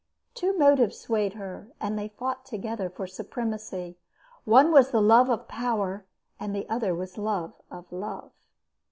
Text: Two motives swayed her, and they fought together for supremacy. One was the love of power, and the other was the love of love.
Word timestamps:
Two 0.33 0.57
motives 0.57 0.97
swayed 0.97 1.33
her, 1.33 1.67
and 1.79 1.95
they 1.95 2.07
fought 2.07 2.43
together 2.43 2.89
for 2.89 3.05
supremacy. 3.05 3.99
One 4.45 4.71
was 4.71 4.89
the 4.89 4.99
love 4.99 5.29
of 5.29 5.47
power, 5.47 6.07
and 6.39 6.55
the 6.55 6.67
other 6.69 6.95
was 6.95 7.13
the 7.13 7.21
love 7.21 7.53
of 7.69 7.91
love. 7.91 8.31